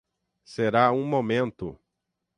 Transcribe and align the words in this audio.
Será 0.43 0.91
um 0.93 1.03
momento. 1.05 1.79